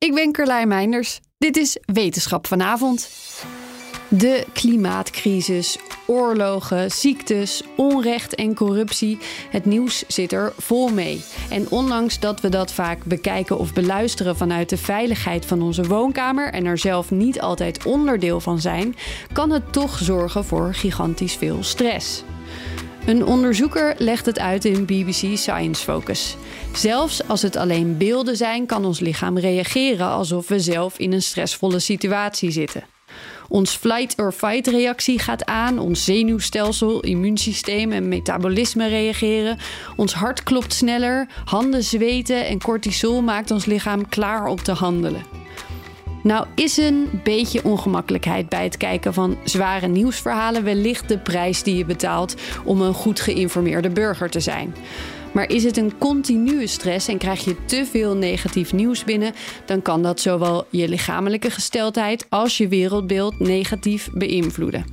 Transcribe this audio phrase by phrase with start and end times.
[0.00, 1.20] Ik ben Carlijn Meinders.
[1.38, 3.10] Dit is Wetenschap vanavond.
[4.08, 9.18] De klimaatcrisis, oorlogen, ziektes, onrecht en corruptie.
[9.50, 11.24] Het nieuws zit er vol mee.
[11.50, 16.52] En ondanks dat we dat vaak bekijken of beluisteren vanuit de veiligheid van onze woonkamer
[16.52, 18.96] en er zelf niet altijd onderdeel van zijn,
[19.32, 22.22] kan het toch zorgen voor gigantisch veel stress.
[23.10, 26.36] Een onderzoeker legt het uit in BBC Science Focus.
[26.72, 31.22] Zelfs als het alleen beelden zijn, kan ons lichaam reageren alsof we zelf in een
[31.22, 32.84] stressvolle situatie zitten.
[33.48, 39.58] Ons flight-or-fight reactie gaat aan, ons zenuwstelsel, immuunsysteem en metabolisme reageren.
[39.96, 45.39] Ons hart klopt sneller, handen zweten en cortisol maakt ons lichaam klaar om te handelen.
[46.22, 51.76] Nou is een beetje ongemakkelijkheid bij het kijken van zware nieuwsverhalen wellicht de prijs die
[51.76, 54.74] je betaalt om een goed geïnformeerde burger te zijn.
[55.32, 59.32] Maar is het een continue stress en krijg je te veel negatief nieuws binnen,
[59.64, 64.84] dan kan dat zowel je lichamelijke gesteldheid als je wereldbeeld negatief beïnvloeden.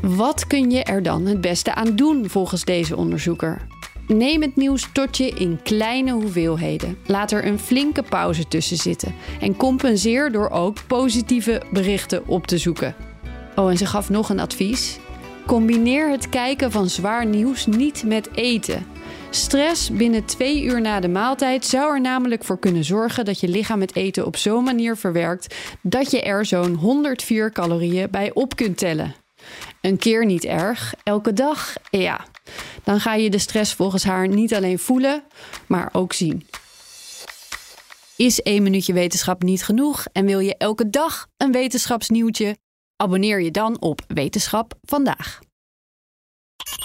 [0.00, 3.66] Wat kun je er dan het beste aan doen volgens deze onderzoeker?
[4.06, 6.98] Neem het nieuws tot je in kleine hoeveelheden.
[7.06, 9.14] Laat er een flinke pauze tussen zitten.
[9.40, 12.94] En compenseer door ook positieve berichten op te zoeken.
[13.54, 14.98] Oh, en ze gaf nog een advies.
[15.46, 18.86] Combineer het kijken van zwaar nieuws niet met eten.
[19.30, 23.48] Stress binnen twee uur na de maaltijd zou er namelijk voor kunnen zorgen dat je
[23.48, 28.56] lichaam het eten op zo'n manier verwerkt dat je er zo'n 104 calorieën bij op
[28.56, 29.14] kunt tellen.
[29.80, 32.24] Een keer niet erg, elke dag, ja.
[32.84, 35.22] Dan ga je de stress volgens haar niet alleen voelen,
[35.66, 36.46] maar ook zien.
[38.16, 42.56] Is één minuutje wetenschap niet genoeg en wil je elke dag een wetenschapsnieuwtje?
[42.96, 45.43] Abonneer je dan op Wetenschap vandaag.